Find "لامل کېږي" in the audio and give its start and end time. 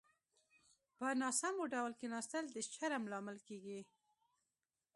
3.11-3.79